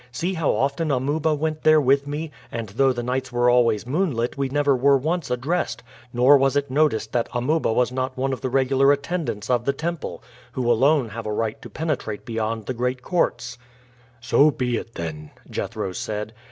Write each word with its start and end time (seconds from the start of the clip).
See 0.11 0.33
how 0.33 0.49
often 0.55 0.89
Amuba 0.89 1.35
went 1.35 1.61
there 1.61 1.79
with 1.79 2.07
me, 2.07 2.31
and 2.51 2.69
though 2.69 2.91
the 2.91 3.03
nights 3.03 3.31
were 3.31 3.51
always 3.51 3.85
moonlit 3.85 4.35
we 4.35 4.49
never 4.49 4.75
were 4.75 4.97
once 4.97 5.29
addressed, 5.29 5.83
nor 6.11 6.39
was 6.39 6.55
it 6.55 6.71
noticed 6.71 7.11
that 7.11 7.29
Amuba 7.35 7.71
was 7.71 7.91
not 7.91 8.17
one 8.17 8.33
of 8.33 8.41
the 8.41 8.49
regular 8.49 8.91
attendants 8.91 9.47
of 9.47 9.65
the 9.65 9.73
temple, 9.73 10.23
who 10.53 10.71
alone 10.71 11.09
have 11.09 11.27
a 11.27 11.31
right 11.31 11.61
to 11.61 11.69
penetrate 11.69 12.25
beyond 12.25 12.65
the 12.65 12.73
great 12.73 13.03
courts." 13.03 13.59
"So 14.19 14.49
be 14.49 14.75
it, 14.77 14.95
then," 14.95 15.29
Jethro 15.47 15.91
said. 15.91 16.33